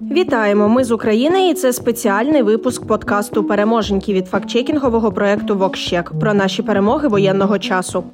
[0.00, 0.68] Вітаємо!
[0.68, 6.62] Ми з України, і це спеціальний випуск подкасту Переможеньки від фактчекінгового проекту Вокщек про наші
[6.62, 8.04] перемоги воєнного часу.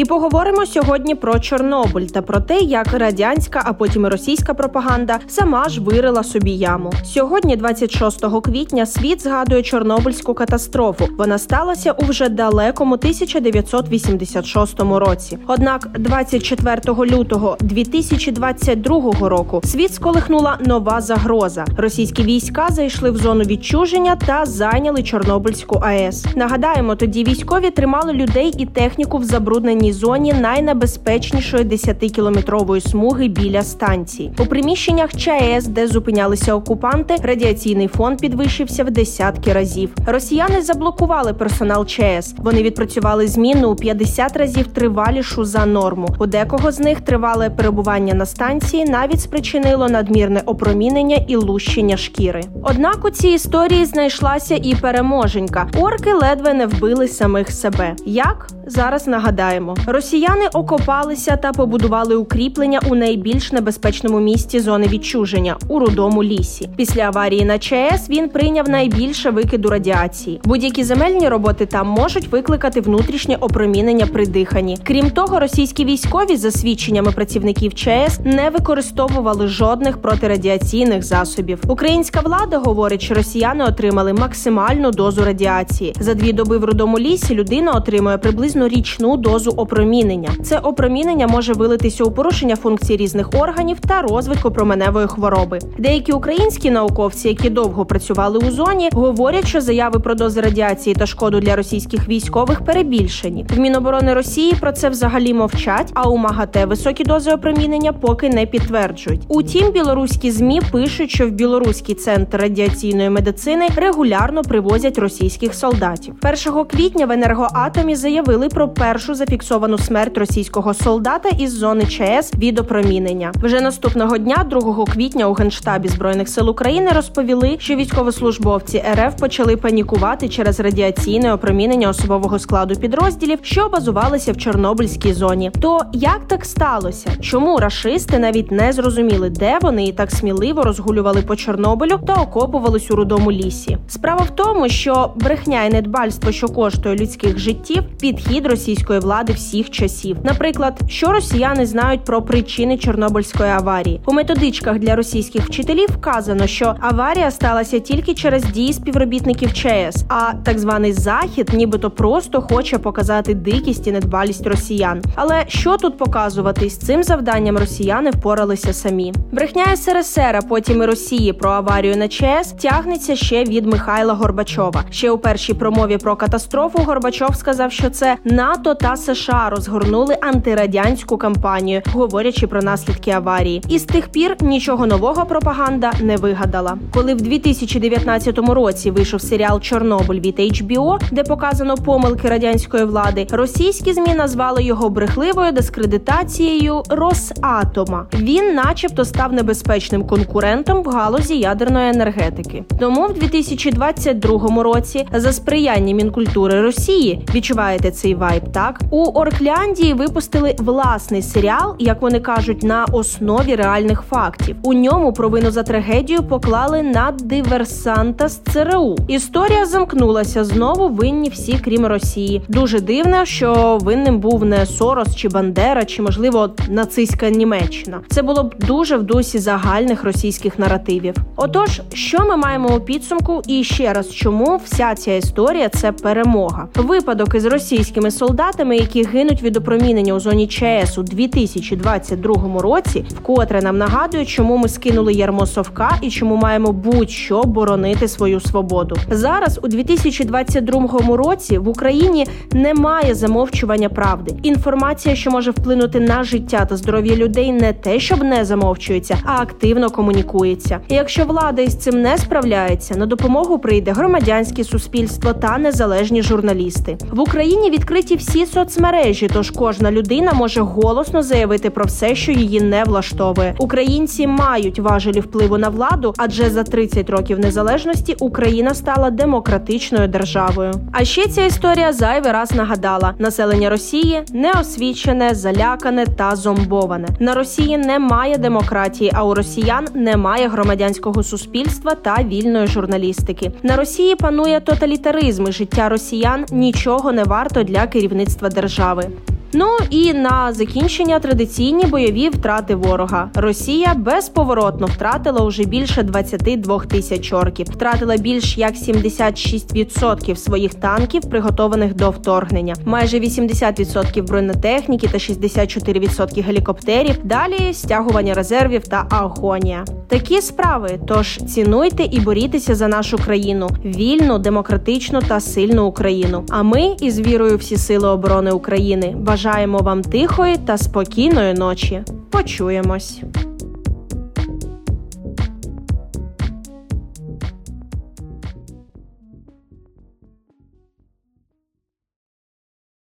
[0.00, 5.68] І поговоримо сьогодні про Чорнобиль та про те, як радянська, а потім російська пропаганда сама
[5.68, 6.92] ж вирила собі яму.
[7.04, 11.08] Сьогодні, 26 квітня, світ згадує Чорнобильську катастрофу.
[11.18, 15.38] Вона сталася у вже далекому 1986 році.
[15.46, 21.64] Однак, 24 лютого 2022 року світ сколихнула нова загроза.
[21.76, 26.26] Російські війська зайшли в зону відчуження та зайняли Чорнобильську АЕС.
[26.36, 33.62] Нагадаємо, тоді військові тримали людей і техніку в забрудненні природній зоні найнебезпечнішої 10-кілометрової смуги біля
[33.62, 34.32] станції.
[34.38, 39.90] У приміщеннях ЧАЕС, де зупинялися окупанти, радіаційний фон підвищився в десятки разів.
[40.06, 42.34] Росіяни заблокували персонал ЧАЕС.
[42.38, 46.08] Вони відпрацювали зміну у 50 разів тривалішу за норму.
[46.18, 52.42] У декого з них тривале перебування на станції навіть спричинило надмірне опромінення і лущення шкіри.
[52.62, 55.68] Однак у цій історії знайшлася і переможенька.
[55.80, 57.96] Орки ледве не вбили самих себе.
[58.06, 59.92] Як зараз нагадаємо знаємо.
[59.92, 66.68] Росіяни окопалися та побудували укріплення у найбільш небезпечному місті зони відчуження у рудому лісі.
[66.76, 70.40] Після аварії на ЧАЕС він прийняв найбільше викиду радіації.
[70.44, 74.78] Будь-які земельні роботи там можуть викликати внутрішнє опромінення при диханні.
[74.84, 81.62] Крім того, російські військові за свідченнями працівників ЧАЕС не використовували жодних протирадіаційних засобів.
[81.68, 85.94] Українська влада говорить, що росіяни отримали максимальну дозу радіації.
[86.00, 90.30] За дві доби в рудому лісі людина отримує приблизно річну дозу опромінення.
[90.42, 95.58] Це опромінення може вилитися у порушення функцій різних органів та розвитку променевої хвороби.
[95.78, 101.06] Деякі українські науковці, які довго працювали у зоні, говорять, що заяви про дози радіації та
[101.06, 103.46] шкоду для російських військових перебільшені.
[103.56, 105.90] В Міноборони Росії про це взагалі мовчать.
[105.94, 109.20] А у МАГАТЕ високі дози опромінення поки не підтверджують.
[109.28, 116.14] Утім, білоруські змі пишуть, що в білоруський центр радіаційної медицини регулярно привозять російських солдатів.
[116.46, 122.34] 1 квітня в енергоатомі заявили про першу зафіксовану зафіксовану смерть російського солдата із зони ЧАЕС
[122.34, 123.32] від опромінення.
[123.42, 129.56] Вже наступного дня, 2 квітня, у генштабі збройних сил України розповіли, що військовослужбовці РФ почали
[129.56, 135.50] панікувати через радіаційне опромінення особового складу підрозділів, що базувалися в Чорнобильській зоні.
[135.60, 137.10] То як так сталося?
[137.20, 142.90] Чому рашисти навіть не зрозуміли, де вони і так сміливо розгулювали по Чорнобилю та окопувались
[142.90, 143.78] у рудому лісі?
[143.88, 149.70] Справа в тому, що брехня і недбальство, що коштує людських життів, підхід російської влади всіх
[149.70, 150.16] часів.
[150.24, 156.74] Наприклад, що росіяни знають про причини Чорнобильської аварії у методичках для російських вчителів вказано, що
[156.80, 163.34] аварія сталася тільки через дії співробітників ЧАЕС, а так званий захід, нібито просто хоче показати
[163.34, 165.02] дикість і недбалість росіян.
[165.14, 169.12] Але що тут показувати з цим завданням росіяни впоралися самі?
[169.32, 174.84] Брехня СРСР, а потім і Росії про аварію на ЧАЕС тягнеться ще від Михайла Горбачова.
[174.90, 179.29] Ще у першій промові про катастрофу Горбачов сказав, що це НАТО та США.
[179.30, 183.62] США розгорнули антирадянську кампанію, говорячи про наслідки аварії.
[183.68, 186.78] І з тих пір нічого нового пропаганда не вигадала.
[186.94, 193.92] Коли в 2019 році вийшов серіал Чорнобиль від HBO, де показано помилки радянської влади, російські
[193.92, 198.06] змі назвали його брехливою дискредитацією Росатома.
[198.14, 202.64] Він, начебто, став небезпечним конкурентом в галузі ядерної енергетики.
[202.80, 210.54] Тому в 2022 році за сприяння Мінкультури Росії відчуваєте цей вайб, так у Оркляндії випустили
[210.58, 214.56] власний серіал, як вони кажуть, на основі реальних фактів.
[214.62, 218.96] У ньому провину за трагедію поклали на диверсанта з ЦРУ.
[219.08, 220.88] Історія замкнулася знову.
[220.88, 222.42] Винні всі, крім Росії.
[222.48, 228.00] Дуже дивно, що винним був не Сорос чи Бандера, чи можливо нацистська Німеччина.
[228.10, 231.14] Це було б дуже в дусі загальних російських наративів.
[231.36, 236.68] Отож, що ми маємо у підсумку, і ще раз, чому вся ця історія це перемога?
[236.74, 243.62] Випадок із російськими солдатами, які гинуть від опромінення у зоні ЧАЕС у 2022 році, вкотре
[243.62, 248.96] нам нагадують, чому ми скинули ярмо совка і чому маємо будь-що боронити свою свободу.
[249.10, 254.34] Зараз у 2022 році в Україні немає замовчування правди.
[254.42, 259.42] Інформація, що може вплинути на життя та здоров'я людей, не те, щоб не замовчується, а
[259.42, 260.80] активно комунікується.
[260.88, 266.98] І якщо влада із цим не справляється, на допомогу прийде громадянське суспільство та незалежні журналісти
[267.10, 267.70] в Україні.
[267.70, 268.99] Відкриті всі соцмережі,
[269.32, 273.54] тож кожна людина може голосно заявити про все, що її не влаштовує.
[273.58, 280.72] Українці мають важелі впливу на владу, адже за 30 років незалежності Україна стала демократичною державою.
[280.92, 287.08] А ще ця історія зайвий раз нагадала: населення Росії неосвічене, залякане та зомбоване.
[287.18, 293.52] На Росії немає демократії, а у росіян немає громадянського суспільства та вільної журналістики.
[293.62, 298.48] На Росії панує тоталітаризм і життя росіян нічого не варто для керівництва
[298.80, 299.29] держави.
[299.52, 303.30] Ну і на закінчення традиційні бойові втрати ворога.
[303.34, 307.66] Росія безповоротно втратила уже більше 22 тисяч орків.
[307.70, 317.14] Втратила більш як 76% своїх танків, приготованих до вторгнення, майже 80% бронетехніки та 64% гелікоптерів.
[317.24, 319.84] Далі стягування резервів та агонія.
[320.08, 320.98] Такі справи.
[321.06, 326.44] Тож цінуйте і борітеся за нашу країну, вільну, демократичну та сильну Україну.
[326.50, 329.14] А ми із вірою всі сили оборони України
[329.44, 332.02] бажаємо вам тихої та спокійної ночі.
[332.30, 333.22] Почуємось.